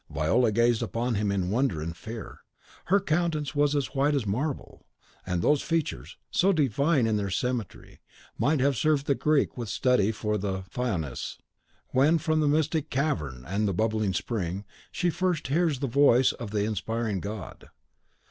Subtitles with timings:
[0.09, 2.39] Viola gazed upon him in wonder and fear.
[2.85, 4.87] Her countenance was as white as marble;
[5.27, 7.99] and those features, so divine in their rare symmetry,
[8.35, 11.37] might have served the Greek with a study for the Pythoness,
[11.89, 16.49] when, from the mystic cavern and the bubbling spring, she first hears the voice of
[16.49, 17.69] the inspiring god.